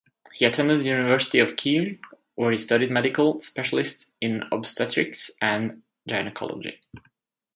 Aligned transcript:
He 0.33 0.45
attended 0.45 0.83
University 0.83 1.37
of 1.37 1.55
Kiel 1.57 1.95
where 2.33 2.49
he 2.49 2.57
studied 2.57 2.89
Medical 2.89 3.39
Specialist 3.43 4.09
in 4.19 4.41
Obstetrics 4.51 5.29
and 5.43 5.83
Gynaecology. 6.09 6.77